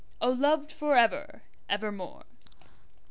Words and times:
O 0.19 0.31
loved 0.31 0.71
for 0.71 0.95
ever 0.97 1.43
evermore! 1.69 2.23